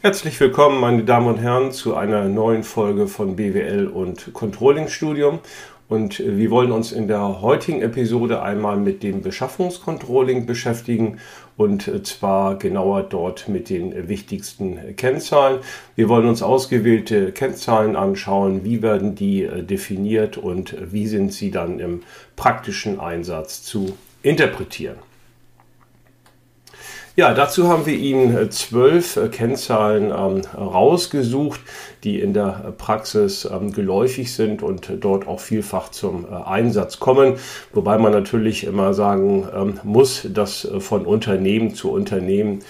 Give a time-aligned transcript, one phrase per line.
[0.00, 5.40] Herzlich willkommen, meine Damen und Herren, zu einer neuen Folge von BWL und Controlling Studium.
[5.88, 11.18] Und wir wollen uns in der heutigen Episode einmal mit dem Beschaffungscontrolling beschäftigen
[11.56, 15.58] und zwar genauer dort mit den wichtigsten Kennzahlen.
[15.96, 21.50] Wir wollen uns ausgewählte Kennzahlen anschauen, wie werden die äh, definiert und wie sind sie
[21.50, 22.02] dann im
[22.36, 25.07] praktischen Einsatz zu interpretieren.
[27.18, 31.58] Ja, dazu haben wir Ihnen äh, zwölf äh, Kennzahlen ähm, rausgesucht,
[32.04, 37.34] die in der Praxis ähm, geläufig sind und dort auch vielfach zum äh, Einsatz kommen.
[37.72, 42.60] Wobei man natürlich immer sagen ähm, muss, dass äh, von Unternehmen zu Unternehmen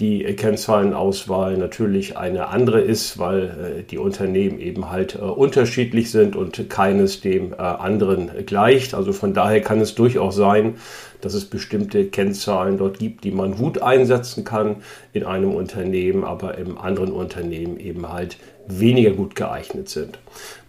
[0.00, 6.70] die Kennzahlenauswahl natürlich eine andere ist, weil äh, die Unternehmen eben halt unterschiedlich sind und
[6.70, 8.94] keines dem anderen gleicht.
[8.94, 10.76] Also von daher kann es durchaus sein,
[11.20, 14.76] dass es bestimmte Kennzahlen dort gibt, die man gut einsetzen kann
[15.12, 18.36] in einem Unternehmen, aber im anderen Unternehmen eben halt
[18.68, 20.18] weniger gut geeignet sind.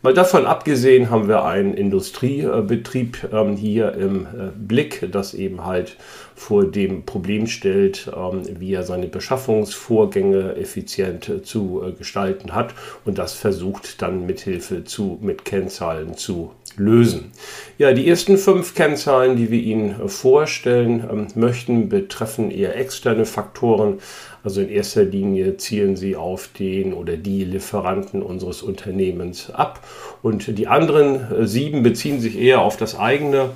[0.02, 5.98] Mal davon abgesehen haben wir einen Industriebetrieb ähm, hier im äh, Blick, das eben halt
[6.36, 12.74] vor dem Problem stellt, ähm, wie er seine Beschaffungsvorgänge effizient äh, zu äh, gestalten hat
[13.04, 17.32] und das versucht dann mithilfe zu, mit Kennzahlen zu lösen.
[17.78, 24.00] Ja, die ersten fünf Kennzahlen, die wir Ihnen vorstellen ähm, möchten, betreffen eher externe Faktoren.
[24.44, 29.86] Also in erster Linie zielen sie auf den oder die Lieferanten unseres Unternehmens ab.
[30.22, 33.52] Und die anderen äh, sieben beziehen sich eher auf das eigene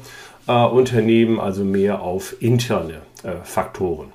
[0.48, 4.12] äh, Unternehmen, also mehr auf interne äh, Faktoren.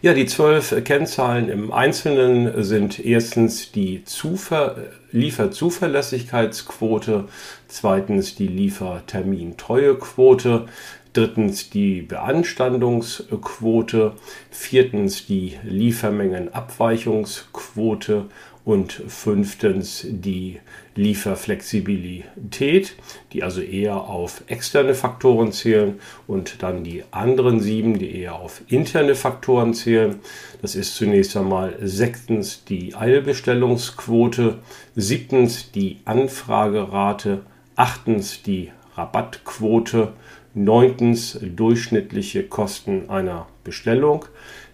[0.00, 4.76] Ja, die zwölf Kennzahlen im Einzelnen sind erstens die Zuver
[5.12, 7.24] Lieferzuverlässigkeitsquote,
[7.68, 10.66] zweitens die Liefertermintreuequote,
[11.12, 14.14] drittens die Beanstandungsquote,
[14.50, 18.24] viertens die Liefermengenabweichungsquote
[18.64, 20.60] und fünftens die
[20.94, 22.94] Lieferflexibilität,
[23.32, 28.62] die also eher auf externe Faktoren zählen und dann die anderen sieben, die eher auf
[28.68, 30.20] interne Faktoren zählen.
[30.60, 34.58] Das ist zunächst einmal sechstens die Eilbestellungsquote,
[34.94, 37.40] siebtens die Anfragerate,
[37.74, 40.12] achtens die Rabattquote,
[40.54, 44.26] neuntens durchschnittliche Kosten einer Bestellung,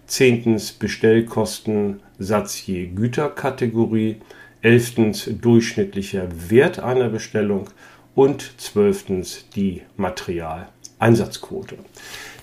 [0.09, 4.17] zehntens Bestellkosten Satz je Güterkategorie,
[4.61, 7.69] elftens durchschnittlicher Wert einer Bestellung
[8.15, 11.77] und zwölftens die Materialeinsatzquote.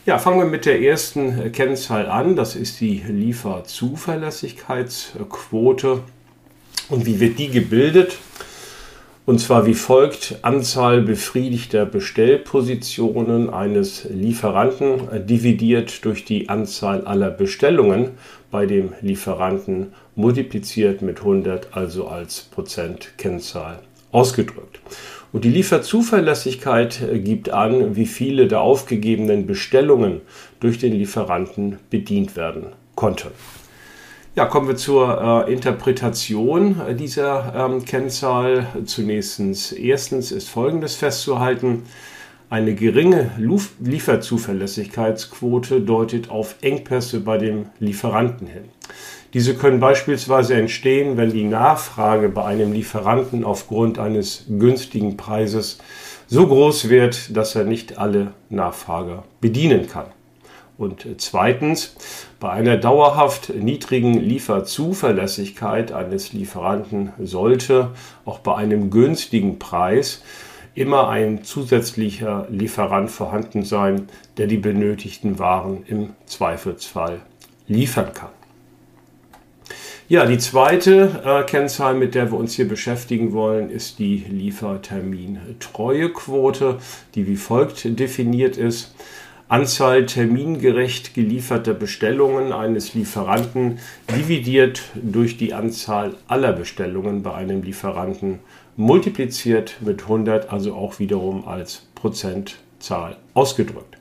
[0.06, 2.37] Ja, fangen wir mit der ersten Kennzahl an.
[2.37, 6.03] Das ist die Lieferzuverlässigkeitsquote.
[6.88, 8.16] Und wie wird die gebildet?
[9.27, 18.11] Und zwar wie folgt Anzahl befriedigter Bestellpositionen eines Lieferanten dividiert durch die Anzahl aller Bestellungen
[18.53, 23.81] bei dem Lieferanten multipliziert mit 100, also als Prozentkennzahl
[24.13, 24.79] ausgedrückt.
[25.33, 30.21] Und die Lieferzuverlässigkeit gibt an, wie viele der aufgegebenen Bestellungen
[30.61, 33.31] durch den Lieferanten bedient werden konnten.
[34.37, 38.67] Ja, kommen wir zur äh, Interpretation dieser ähm, Kennzahl.
[38.85, 39.41] Zunächst
[39.73, 41.85] erstens ist Folgendes festzuhalten.
[42.51, 43.31] Eine geringe
[43.81, 48.65] Lieferzuverlässigkeitsquote deutet auf Engpässe bei dem Lieferanten hin.
[49.33, 55.79] Diese können beispielsweise entstehen, wenn die Nachfrage bei einem Lieferanten aufgrund eines günstigen Preises
[56.27, 60.09] so groß wird, dass er nicht alle Nachfrager bedienen kann.
[60.79, 61.97] Und zweitens,
[62.39, 67.93] bei einer dauerhaft niedrigen Lieferzuverlässigkeit eines Lieferanten sollte
[68.25, 70.23] auch bei einem günstigen Preis
[70.75, 77.23] immer ein zusätzlicher Lieferant vorhanden sein, der die benötigten Waren im Zweifelsfall
[77.67, 78.29] liefern kann.
[80.09, 86.79] Ja, die zweite äh, Kennzahl, mit der wir uns hier beschäftigen wollen, ist die Liefertermintreuequote,
[87.17, 88.95] die wie folgt definiert ist.
[89.48, 93.78] Anzahl termingerecht gelieferter Bestellungen eines Lieferanten
[94.10, 98.41] dividiert durch die Anzahl aller Bestellungen bei einem Lieferanten
[98.77, 103.97] multipliziert mit 100, also auch wiederum als Prozentzahl ausgedrückt.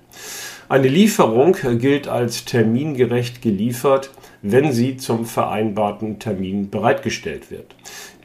[0.67, 4.09] Eine Lieferung gilt als termingerecht geliefert,
[4.41, 7.75] wenn sie zum vereinbarten Termin bereitgestellt wird.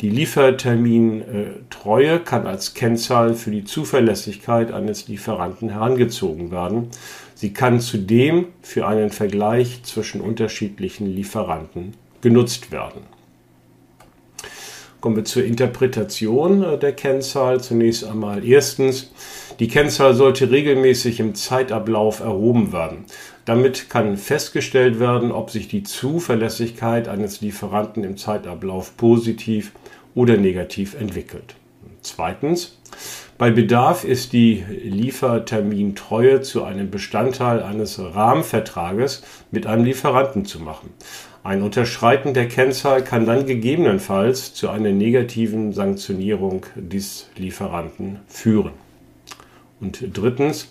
[0.00, 6.88] Die Liefertermintreue kann als Kennzahl für die Zuverlässigkeit eines Lieferanten herangezogen werden.
[7.34, 11.92] Sie kann zudem für einen Vergleich zwischen unterschiedlichen Lieferanten
[12.22, 13.02] genutzt werden.
[15.02, 17.60] Kommen wir zur Interpretation äh, der Kennzahl.
[17.60, 19.12] Zunächst einmal erstens,
[19.58, 23.04] die Kennzahl sollte regelmäßig im Zeitablauf erhoben werden.
[23.50, 29.72] Damit kann festgestellt werden, ob sich die Zuverlässigkeit eines Lieferanten im Zeitablauf positiv
[30.14, 31.56] oder negativ entwickelt.
[32.00, 32.78] Zweitens,
[33.38, 40.90] bei Bedarf ist die Liefertermintreue zu einem Bestandteil eines Rahmenvertrages mit einem Lieferanten zu machen.
[41.42, 48.74] Ein Unterschreiten der Kennzahl kann dann gegebenenfalls zu einer negativen Sanktionierung des Lieferanten führen.
[49.80, 50.70] Und drittens,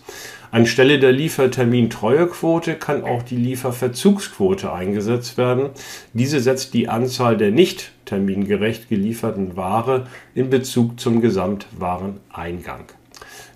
[0.50, 5.70] anstelle der Liefertermintreuequote kann auch die Lieferverzugsquote eingesetzt werden.
[6.12, 12.86] Diese setzt die Anzahl der nicht termingerecht gelieferten Ware in Bezug zum Gesamtwareneingang.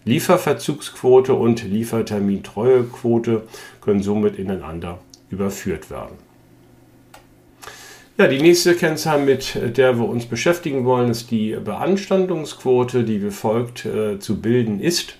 [0.05, 3.43] Lieferverzugsquote und Liefertermintreuequote
[3.81, 4.99] können somit ineinander
[5.31, 6.17] überführt werden.
[8.17, 13.32] Ja, die nächste Kennzahl, mit der wir uns beschäftigen wollen, ist die Beanstandungsquote, die wie
[13.32, 15.17] folgt äh, zu bilden ist.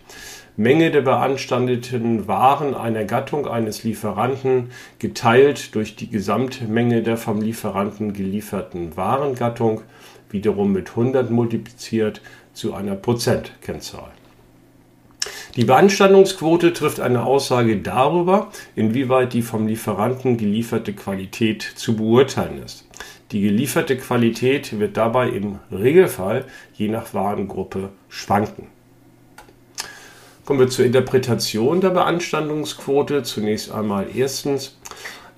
[0.56, 4.71] Menge der beanstandeten Waren einer Gattung eines Lieferanten
[5.01, 9.81] geteilt durch die Gesamtmenge der vom Lieferanten gelieferten Warengattung,
[10.31, 12.21] wiederum mit 100 multipliziert
[12.53, 14.12] zu einer Prozentkennzahl.
[15.56, 22.89] Die Beanstandungsquote trifft eine Aussage darüber, inwieweit die vom Lieferanten gelieferte Qualität zu beurteilen ist.
[23.33, 28.69] Die gelieferte Qualität wird dabei im Regelfall je nach Warengruppe schwanken.
[30.44, 33.23] Kommen wir zur Interpretation der Beanstandungsquote.
[33.23, 34.76] Zunächst einmal erstens.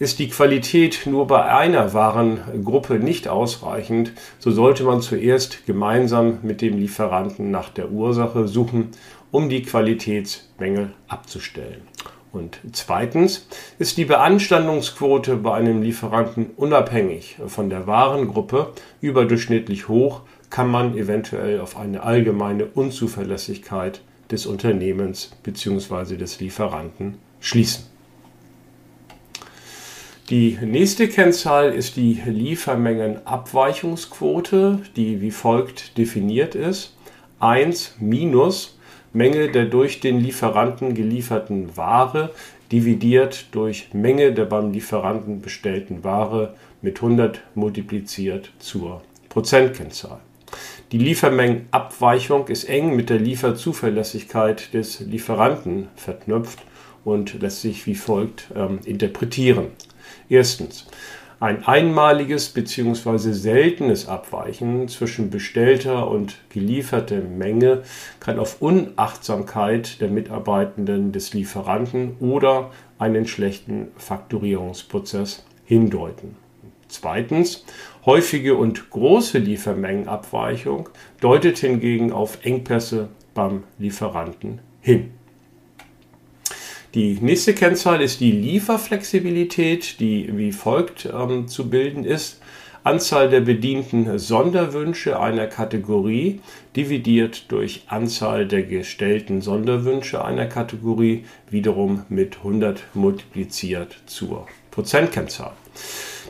[0.01, 6.61] Ist die Qualität nur bei einer Warengruppe nicht ausreichend, so sollte man zuerst gemeinsam mit
[6.61, 8.91] dem Lieferanten nach der Ursache suchen
[9.31, 11.83] um die Qualitätsmängel abzustellen.
[12.33, 13.47] Und zweitens
[13.79, 21.61] ist die Beanstandungsquote bei einem Lieferanten unabhängig von der Warengruppe überdurchschnittlich hoch, kann man eventuell
[21.61, 26.17] auf eine allgemeine Unzuverlässigkeit des Unternehmens bzw.
[26.17, 27.85] des Lieferanten schließen.
[30.31, 36.95] Die nächste Kennzahl ist die Liefermengenabweichungsquote, die wie folgt definiert ist.
[37.39, 38.77] 1 minus
[39.13, 42.33] Menge der durch den Lieferanten gelieferten Ware
[42.73, 50.19] dividiert durch Menge der beim Lieferanten bestellten Ware mit 100 multipliziert zur Prozentkennzahl.
[50.93, 56.61] Die Liefermengenabweichung ist eng mit der Lieferzuverlässigkeit des Lieferanten verknüpft
[57.05, 59.69] und lässt sich wie folgt ähm, interpretieren.
[60.29, 60.87] Erstens.
[61.39, 63.33] Ein einmaliges bzw.
[63.33, 67.83] seltenes Abweichen zwischen bestellter und gelieferter Menge
[68.21, 76.46] kann auf Unachtsamkeit der Mitarbeitenden des Lieferanten oder einen schlechten Fakturierungsprozess hindeuten.
[76.89, 77.65] Zweitens,
[78.05, 80.89] häufige und große Liefermengenabweichung
[81.21, 85.11] deutet hingegen auf Engpässe beim Lieferanten hin.
[86.95, 92.41] Die nächste Kennzahl ist die Lieferflexibilität, die wie folgt ähm, zu bilden ist.
[92.85, 96.41] Anzahl der bedienten Sonderwünsche einer Kategorie
[96.77, 105.53] dividiert durch Anzahl der gestellten Sonderwünsche einer Kategorie wiederum mit 100 multipliziert zur Prozentkennzahl.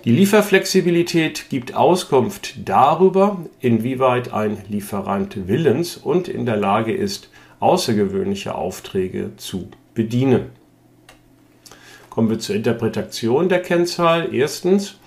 [0.05, 8.55] Die Lieferflexibilität gibt Auskunft darüber, inwieweit ein Lieferant willens und in der Lage ist, außergewöhnliche
[8.55, 10.51] Aufträge zu bedienen.
[12.11, 14.33] Kommen wir zur Interpretation der Kennzahl.
[14.33, 14.99] Erstens,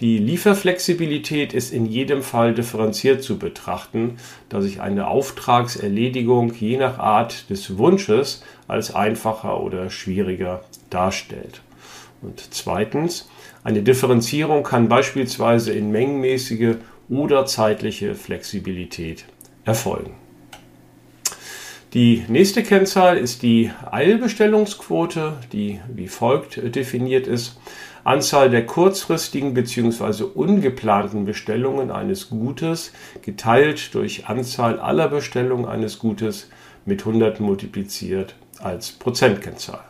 [0.00, 4.16] die Lieferflexibilität ist in jedem Fall differenziert zu betrachten,
[4.48, 11.62] da sich eine Auftragserledigung je nach Art des Wunsches als einfacher oder schwieriger darstellt.
[12.20, 13.28] Und zweitens,
[13.66, 16.76] eine Differenzierung kann beispielsweise in mengenmäßige
[17.08, 19.24] oder zeitliche Flexibilität
[19.64, 20.14] erfolgen.
[21.92, 27.58] Die nächste Kennzahl ist die Eilbestellungsquote, die wie folgt definiert ist.
[28.04, 30.22] Anzahl der kurzfristigen bzw.
[30.22, 32.92] ungeplanten Bestellungen eines Gutes
[33.22, 36.50] geteilt durch Anzahl aller Bestellungen eines Gutes
[36.84, 39.82] mit 100 multipliziert als Prozentkennzahl.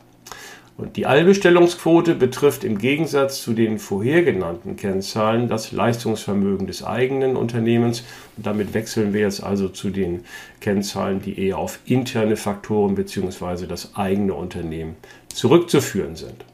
[0.78, 7.34] Und die Allbestellungsquote betrifft im Gegensatz zu den vorher genannten Kennzahlen das Leistungsvermögen des eigenen
[7.36, 8.04] Unternehmens.
[8.36, 10.24] Und damit wechseln wir jetzt also zu den
[10.60, 13.66] Kennzahlen, die eher auf interne Faktoren bzw.
[13.66, 14.96] das eigene Unternehmen
[15.32, 16.44] zurückzuführen sind.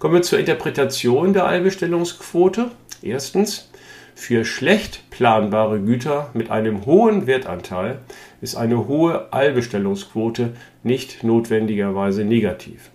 [0.00, 2.72] Kommen wir zur Interpretation der Allbestellungsquote.
[3.00, 3.70] Erstens,
[4.16, 8.00] für schlecht planbare Güter mit einem hohen Wertanteil
[8.40, 10.52] ist eine hohe Allbestellungsquote
[10.82, 12.90] nicht notwendigerweise negativ.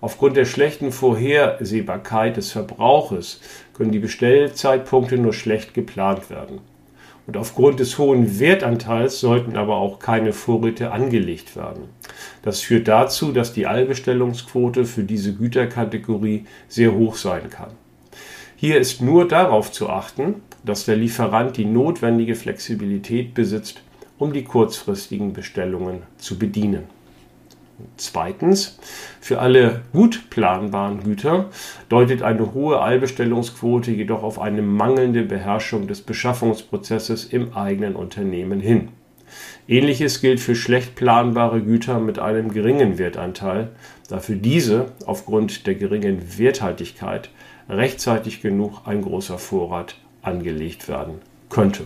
[0.00, 3.40] Aufgrund der schlechten Vorhersehbarkeit des Verbrauches
[3.72, 6.60] können die Bestellzeitpunkte nur schlecht geplant werden.
[7.26, 11.84] Und aufgrund des hohen Wertanteils sollten aber auch keine Vorräte angelegt werden.
[12.42, 17.70] Das führt dazu, dass die Allbestellungsquote für diese Güterkategorie sehr hoch sein kann.
[18.54, 23.82] Hier ist nur darauf zu achten, dass der Lieferant die notwendige Flexibilität besitzt,
[24.18, 26.84] um die kurzfristigen Bestellungen zu bedienen.
[27.98, 28.78] Zweitens,
[29.20, 31.50] für alle gut planbaren Güter
[31.90, 38.88] deutet eine hohe Allbestellungsquote jedoch auf eine mangelnde Beherrschung des Beschaffungsprozesses im eigenen Unternehmen hin.
[39.68, 43.72] Ähnliches gilt für schlecht planbare Güter mit einem geringen Wertanteil,
[44.08, 47.30] da für diese aufgrund der geringen Werthaltigkeit
[47.68, 51.16] rechtzeitig genug ein großer Vorrat angelegt werden
[51.50, 51.84] könnte.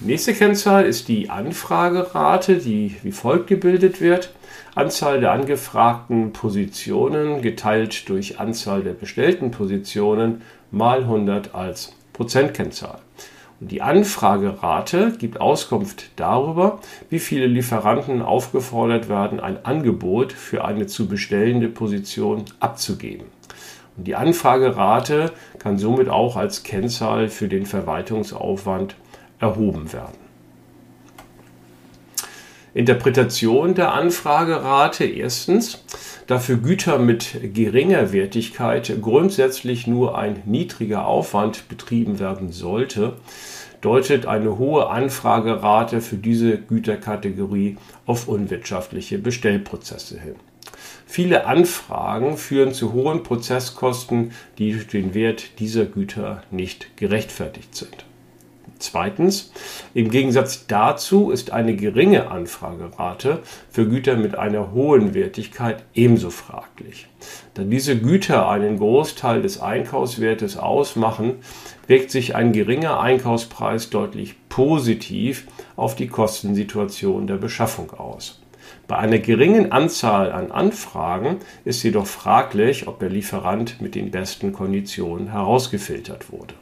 [0.00, 4.32] Nächste Kennzahl ist die Anfragerate, die wie folgt gebildet wird.
[4.76, 13.00] Anzahl der angefragten Positionen geteilt durch Anzahl der bestellten Positionen mal 100 als Prozentkennzahl.
[13.60, 16.78] Und die Anfragerate gibt Auskunft darüber,
[17.10, 23.26] wie viele Lieferanten aufgefordert werden, ein Angebot für eine zu bestellende Position abzugeben.
[23.96, 28.94] Und die Anfragerate kann somit auch als Kennzahl für den Verwaltungsaufwand
[29.40, 30.28] erhoben werden.
[32.74, 35.04] Interpretation der Anfragerate.
[35.04, 35.82] Erstens,
[36.26, 43.14] da für Güter mit geringer Wertigkeit grundsätzlich nur ein niedriger Aufwand betrieben werden sollte,
[43.80, 50.34] deutet eine hohe Anfragerate für diese Güterkategorie auf unwirtschaftliche Bestellprozesse hin.
[51.06, 58.04] Viele Anfragen führen zu hohen Prozesskosten, die durch den Wert dieser Güter nicht gerechtfertigt sind.
[58.78, 59.52] Zweitens,
[59.92, 67.08] im Gegensatz dazu ist eine geringe Anfragerate für Güter mit einer hohen Wertigkeit ebenso fraglich.
[67.54, 71.36] Da diese Güter einen Großteil des Einkaufswertes ausmachen,
[71.88, 78.40] wirkt sich ein geringer Einkaufspreis deutlich positiv auf die Kostensituation der Beschaffung aus.
[78.86, 84.52] Bei einer geringen Anzahl an Anfragen ist jedoch fraglich, ob der Lieferant mit den besten
[84.52, 86.54] Konditionen herausgefiltert wurde.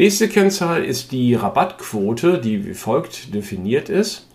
[0.00, 4.28] Nächste Kennzahl ist die Rabattquote, die wie folgt definiert ist.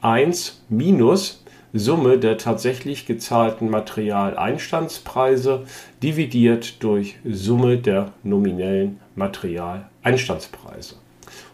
[0.00, 5.66] 1 minus Summe der tatsächlich gezahlten Materialeinstandspreise
[6.02, 10.96] dividiert durch Summe der nominellen Materialeinstandspreise.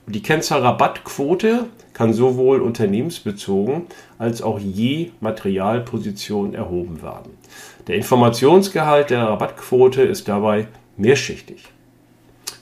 [0.07, 3.83] Und die Kennzahl Rabattquote kann sowohl unternehmensbezogen
[4.17, 7.33] als auch je Materialposition erhoben werden.
[7.88, 11.67] Der Informationsgehalt der Rabattquote ist dabei mehrschichtig.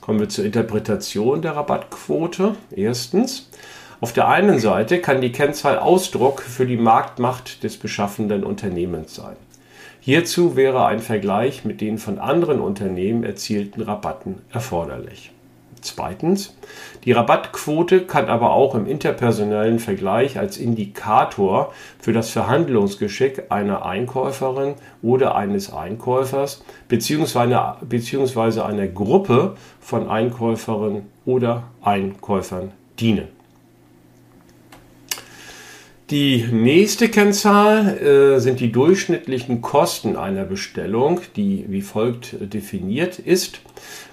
[0.09, 2.55] Kommen wir zur Interpretation der Rabattquote.
[2.75, 3.50] Erstens.
[4.00, 9.37] Auf der einen Seite kann die Kennzahl Ausdruck für die Marktmacht des beschaffenden Unternehmens sein.
[10.00, 15.31] Hierzu wäre ein Vergleich mit den von anderen Unternehmen erzielten Rabatten erforderlich.
[15.80, 16.56] Zweitens,
[17.04, 24.75] die Rabattquote kann aber auch im interpersonellen Vergleich als Indikator für das Verhandlungsgeschick einer Einkäuferin
[25.02, 28.61] oder eines Einkäufers bzw.
[28.61, 33.38] einer Gruppe von Einkäuferinnen oder Einkäufern dienen.
[36.11, 43.61] Die nächste Kennzahl äh, sind die durchschnittlichen Kosten einer Bestellung, die wie folgt definiert ist.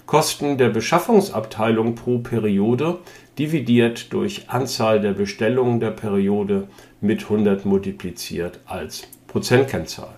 [0.05, 2.99] Kosten der Beschaffungsabteilung pro Periode
[3.39, 6.67] dividiert durch Anzahl der Bestellungen der Periode
[6.99, 10.15] mit 100 multipliziert als Prozentkennzahl.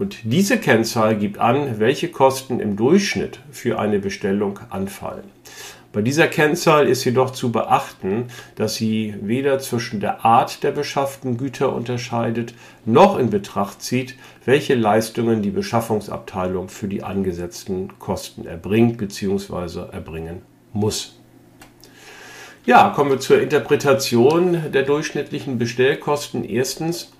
[0.00, 5.30] Und diese Kennzahl gibt an, welche Kosten im Durchschnitt für eine Bestellung anfallen.
[5.96, 11.38] Bei dieser Kennzahl ist jedoch zu beachten, dass sie weder zwischen der Art der beschafften
[11.38, 12.52] Güter unterscheidet,
[12.84, 19.90] noch in Betracht zieht, welche Leistungen die Beschaffungsabteilung für die angesetzten Kosten erbringt bzw.
[19.90, 20.42] erbringen
[20.74, 21.18] muss.
[22.66, 26.44] Ja, kommen wir zur Interpretation der durchschnittlichen Bestellkosten.
[26.44, 27.10] Erstens,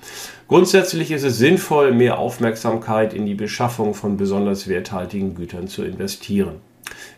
[0.48, 6.56] grundsätzlich ist es sinnvoll, mehr Aufmerksamkeit in die Beschaffung von besonders werthaltigen Gütern zu investieren.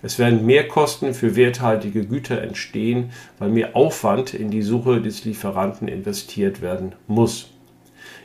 [0.02, 5.24] Es werden mehr Kosten für werthaltige Güter entstehen, weil mehr Aufwand in die Suche des
[5.24, 7.50] Lieferanten investiert werden muss.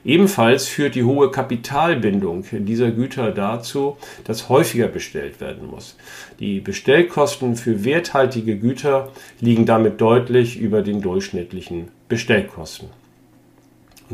[0.06, 5.96] Ebenfalls führt die hohe Kapitalbindung dieser Güter dazu, dass häufiger bestellt werden muss.
[6.40, 12.90] Die Bestellkosten für werthaltige Güter liegen damit deutlich über den durchschnittlichen Bestellkosten.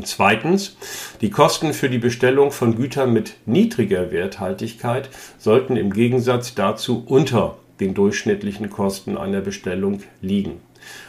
[0.00, 0.78] Und zweitens,
[1.20, 7.58] die Kosten für die Bestellung von Gütern mit niedriger Werthaltigkeit sollten im Gegensatz dazu unter
[7.80, 10.62] den durchschnittlichen Kosten einer Bestellung liegen.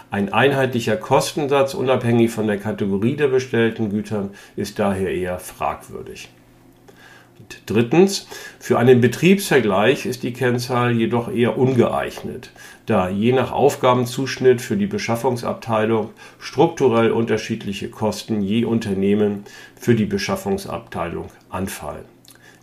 [0.09, 6.27] Ein einheitlicher Kostensatz unabhängig von der Kategorie der bestellten Gütern ist daher eher fragwürdig.
[7.65, 8.27] Drittens,
[8.59, 12.51] für einen Betriebsvergleich ist die Kennzahl jedoch eher ungeeignet,
[12.85, 19.43] da je nach Aufgabenzuschnitt für die Beschaffungsabteilung strukturell unterschiedliche Kosten je Unternehmen
[19.79, 22.05] für die Beschaffungsabteilung anfallen.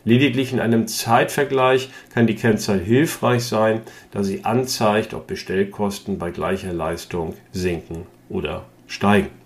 [0.05, 6.31] Lediglich in einem Zeitvergleich kann die Kennzahl hilfreich sein, da sie anzeigt, ob Bestellkosten bei
[6.31, 9.38] gleicher Leistung sinken oder steigen.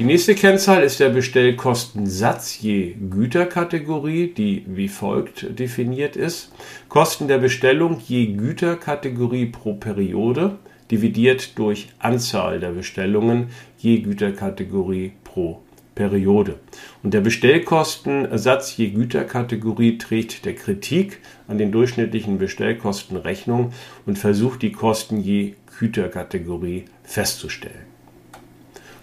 [0.00, 6.52] Die nächste Kennzahl ist der Bestellkostensatz je Güterkategorie, die wie folgt definiert ist.
[6.88, 10.56] Kosten der Bestellung je Güterkategorie pro Periode
[10.90, 15.60] dividiert durch Anzahl der Bestellungen je Güterkategorie pro
[15.94, 16.60] Periode.
[17.02, 23.74] Und der Bestellkostensatz je Güterkategorie trägt der Kritik an den durchschnittlichen Bestellkosten Rechnung
[24.06, 27.89] und versucht die Kosten je Güterkategorie festzustellen.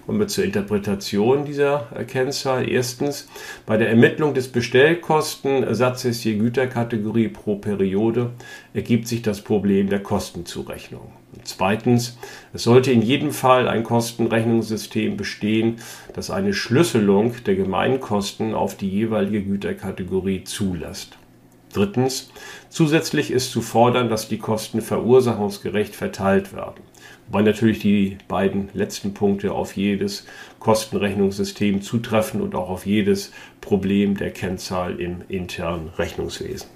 [0.08, 2.70] Kommen wir zur Interpretation dieser Kennzahl.
[2.70, 3.28] Erstens,
[3.66, 8.32] bei der Ermittlung des Bestellkostensatzes je Güterkategorie pro Periode
[8.74, 11.12] ergibt sich das Problem der Kostenzurechnung.
[11.44, 12.18] Zweitens,
[12.54, 15.76] es sollte in jedem Fall ein Kostenrechnungssystem bestehen,
[16.14, 21.18] das eine Schlüsselung der Gemeinkosten auf die jeweilige Güterkategorie zulässt.
[21.78, 22.32] Drittens,
[22.70, 26.82] zusätzlich ist zu fordern, dass die Kosten verursachungsgerecht verteilt werden.
[27.28, 30.26] Wobei natürlich die beiden letzten Punkte auf jedes
[30.58, 33.32] Kostenrechnungssystem zutreffen und auch auf jedes
[33.62, 36.68] Problem der Kennzahl im internen Rechnungswesen.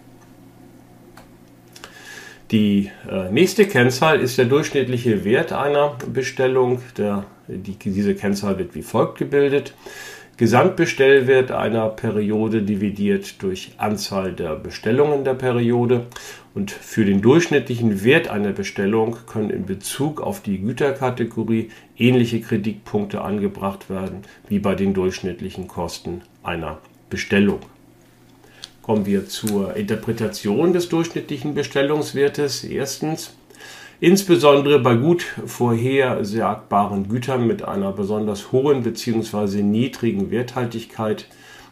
[2.51, 6.79] Die äh, nächste Kennzahl ist der durchschnittliche Wert einer Bestellung.
[6.97, 9.73] Der, die, diese Kennzahl wird wie folgt gebildet.
[10.37, 16.07] Gesamtbestellwert einer Periode dividiert durch Anzahl der Bestellungen der Periode.
[16.53, 23.21] Und für den durchschnittlichen Wert einer Bestellung können in Bezug auf die Güterkategorie ähnliche Kritikpunkte
[23.21, 27.59] angebracht werden wie bei den durchschnittlichen Kosten einer Bestellung.
[28.81, 32.63] Kommen wir zur Interpretation des durchschnittlichen Bestellungswertes.
[32.63, 33.35] Erstens,
[34.01, 39.61] Insbesondere bei gut vorhersagbaren Gütern mit einer besonders hohen bzw.
[39.61, 41.27] niedrigen Werthaltigkeit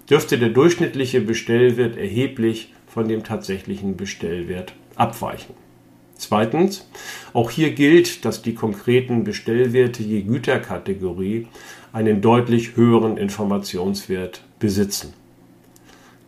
[0.08, 5.56] dürfte der durchschnittliche Bestellwert erheblich von dem tatsächlichen Bestellwert abweichen.
[6.13, 6.88] Zweitens,
[7.34, 11.48] auch hier gilt, dass die konkreten Bestellwerte je Güterkategorie
[11.94, 15.19] einen deutlich höheren Informationswert besitzen.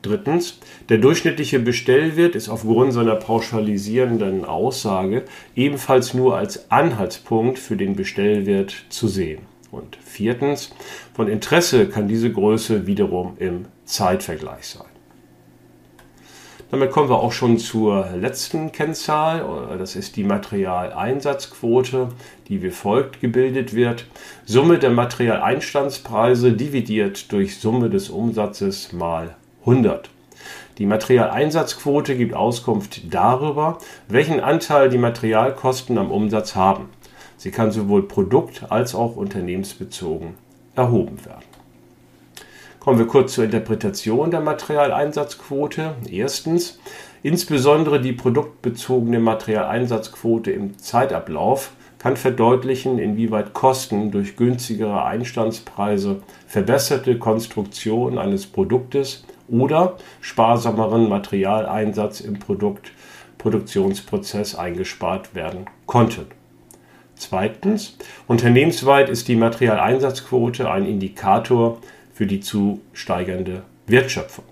[0.01, 0.57] Drittens,
[0.89, 8.73] der durchschnittliche Bestellwert ist aufgrund seiner pauschalisierenden Aussage ebenfalls nur als Anhaltspunkt für den Bestellwert
[8.89, 9.43] zu sehen.
[9.71, 10.71] Und viertens,
[11.13, 14.87] von Interesse kann diese Größe wiederum im Zeitvergleich sein.
[16.71, 19.45] Damit kommen wir auch schon zur letzten Kennzahl.
[19.77, 22.09] Das ist die Materialeinsatzquote,
[22.47, 24.05] die wie folgt gebildet wird.
[24.45, 30.09] Summe der Materialeinstandspreise dividiert durch Summe des Umsatzes mal 100.
[30.77, 36.89] Die Materialeinsatzquote gibt Auskunft darüber, welchen Anteil die Materialkosten am Umsatz haben.
[37.37, 40.35] Sie kann sowohl produkt- als auch unternehmensbezogen
[40.75, 41.45] erhoben werden.
[42.79, 45.93] Kommen wir kurz zur Interpretation der Materialeinsatzquote.
[46.09, 46.79] Erstens,
[47.21, 58.17] insbesondere die produktbezogene Materialeinsatzquote im Zeitablauf kann verdeutlichen, inwieweit Kosten durch günstigere Einstandspreise, verbesserte Konstruktion
[58.17, 62.91] eines Produktes oder sparsameren Materialeinsatz im Produkt
[63.37, 66.27] Produktionsprozess eingespart werden konnten.
[67.15, 71.79] Zweitens, unternehmensweit ist die Materialeinsatzquote ein Indikator
[72.13, 74.45] für die zu steigernde Wertschöpfung.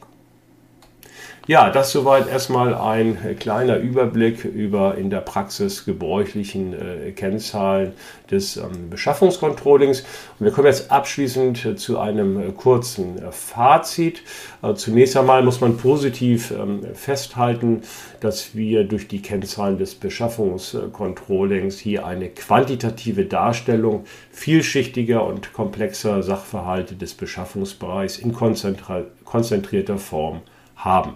[1.49, 7.93] Ja, das soweit erstmal ein kleiner Überblick über in der Praxis gebräuchlichen äh, Kennzahlen
[8.29, 10.01] des ähm, Beschaffungscontrollings.
[10.37, 14.21] Und wir kommen jetzt abschließend äh, zu einem äh, kurzen äh, Fazit.
[14.61, 17.81] Äh, zunächst einmal muss man positiv ähm, festhalten,
[18.19, 26.93] dass wir durch die Kennzahlen des Beschaffungscontrollings hier eine quantitative Darstellung vielschichtiger und komplexer Sachverhalte
[26.93, 30.41] des Beschaffungsbereichs in konzentrierter Form
[30.79, 31.13] haben.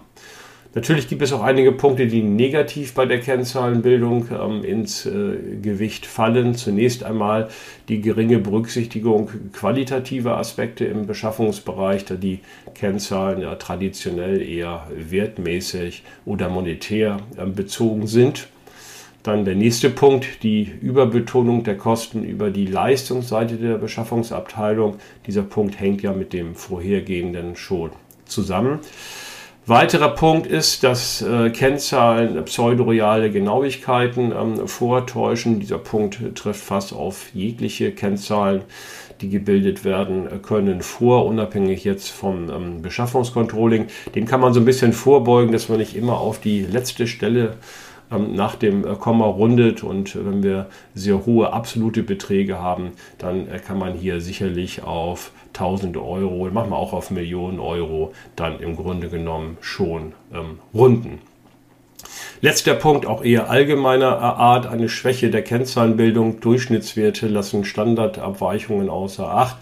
[0.74, 6.04] Natürlich gibt es auch einige Punkte, die negativ bei der Kennzahlenbildung ähm, ins äh, Gewicht
[6.04, 6.56] fallen.
[6.56, 7.48] Zunächst einmal
[7.88, 12.40] die geringe Berücksichtigung qualitativer Aspekte im Beschaffungsbereich, da die
[12.74, 18.48] Kennzahlen ja traditionell eher wertmäßig oder monetär äh, bezogen sind.
[19.22, 24.96] Dann der nächste Punkt, die Überbetonung der Kosten über die Leistungsseite der Beschaffungsabteilung.
[25.26, 27.90] Dieser Punkt hängt ja mit dem vorhergehenden schon
[28.26, 28.80] zusammen.
[29.66, 35.58] Weiterer Punkt ist, dass äh, Kennzahlen pseudoreale Genauigkeiten ähm, vortäuschen.
[35.58, 38.60] Dieser Punkt trifft fast auf jegliche Kennzahlen,
[39.22, 43.86] die gebildet werden können, vor, unabhängig jetzt vom ähm, Beschaffungscontrolling.
[44.14, 47.56] Dem kann man so ein bisschen vorbeugen, dass man nicht immer auf die letzte Stelle
[48.12, 53.48] ähm, nach dem äh, Komma rundet und wenn wir sehr hohe absolute Beträge haben, dann
[53.48, 58.76] äh, kann man hier sicherlich auf tausende Euro, manchmal auch auf Millionen Euro dann im
[58.76, 61.20] Grunde genommen schon ähm, runden.
[62.42, 66.40] Letzter Punkt, auch eher allgemeiner Art, eine Schwäche der Kennzahlenbildung.
[66.40, 69.56] Durchschnittswerte lassen Standardabweichungen außer Acht.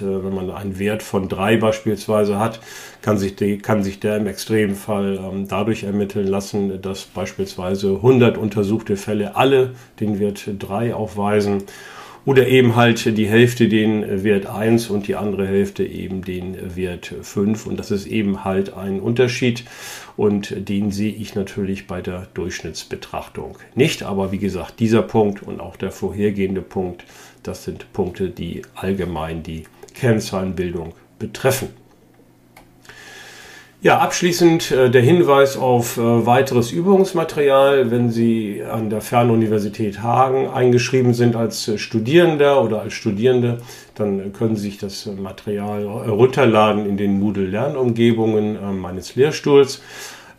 [0.00, 2.60] Äh, wenn man einen Wert von drei beispielsweise hat,
[3.02, 8.38] kann sich, die, kann sich der im Extremfall ähm, dadurch ermitteln lassen, dass beispielsweise 100
[8.38, 11.64] untersuchte Fälle alle den Wert 3 aufweisen
[12.26, 17.14] oder eben halt die Hälfte den Wert 1 und die andere Hälfte eben den Wert
[17.20, 17.66] 5.
[17.66, 19.64] Und das ist eben halt ein Unterschied
[20.16, 24.02] und den sehe ich natürlich bei der Durchschnittsbetrachtung nicht.
[24.02, 27.04] Aber wie gesagt, dieser Punkt und auch der vorhergehende Punkt,
[27.42, 31.83] das sind Punkte, die allgemein die Kennzahlenbildung betreffen.
[33.84, 37.90] Ja, abschließend äh, der Hinweis auf äh, weiteres Übungsmaterial.
[37.90, 43.58] Wenn Sie an der Fernuniversität Hagen eingeschrieben sind als äh, Studierender oder als Studierende,
[43.94, 49.82] dann können Sie sich das Material runterladen in den Moodle-Lernumgebungen meines Lehrstuhls.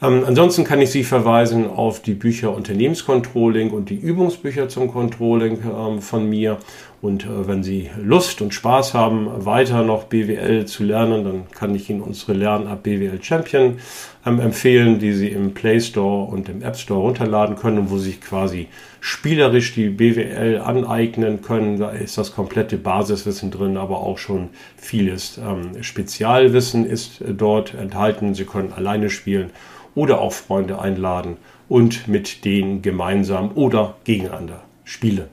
[0.01, 5.59] Ähm, ansonsten kann ich Sie verweisen auf die Bücher Unternehmenscontrolling und die Übungsbücher zum Controlling
[5.63, 6.57] ähm, von mir.
[7.05, 11.75] Und äh, wenn Sie Lust und Spaß haben, weiter noch BWL zu lernen, dann kann
[11.75, 13.77] ich Ihnen unsere Lern-App BWL Champion
[14.25, 17.99] ähm, empfehlen, die Sie im Play Store und im App Store runterladen können und wo
[17.99, 18.69] Sie sich quasi
[19.01, 21.77] spielerisch die BWL aneignen können.
[21.77, 27.75] Da ist das komplette Basiswissen drin, aber auch schon vieles ähm, Spezialwissen ist äh, dort
[27.75, 28.33] enthalten.
[28.33, 29.51] Sie können alleine spielen
[29.93, 31.37] oder auch Freunde einladen
[31.69, 35.27] und mit denen gemeinsam oder gegeneinander spielen.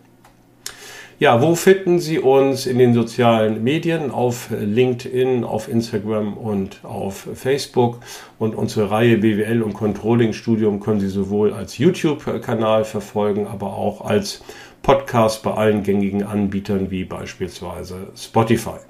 [1.22, 4.10] Ja, wo finden Sie uns in den sozialen Medien?
[4.10, 8.00] Auf LinkedIn, auf Instagram und auf Facebook.
[8.40, 14.00] Und unsere Reihe BWL und Controlling Studium können Sie sowohl als YouTube-Kanal verfolgen, aber auch
[14.04, 14.42] als
[14.82, 18.80] Podcast bei allen gängigen Anbietern wie beispielsweise Spotify.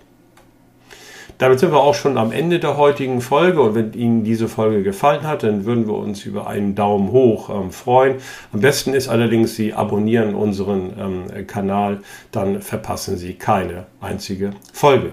[1.38, 4.83] Damit sind wir auch schon am Ende der heutigen Folge und wenn Ihnen diese Folge
[4.83, 8.16] gefallen hat, dann würden wir uns über einen Daumen hoch ähm, freuen.
[8.53, 15.12] Am besten ist allerdings, Sie abonnieren unseren ähm, Kanal, dann verpassen Sie keine einzige Folge.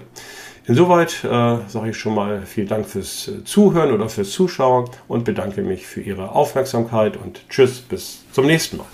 [0.66, 1.28] Insoweit äh,
[1.66, 5.86] sage ich schon mal vielen Dank fürs äh, Zuhören oder fürs Zuschauen und bedanke mich
[5.86, 8.86] für Ihre Aufmerksamkeit und tschüss, bis zum nächsten Mal.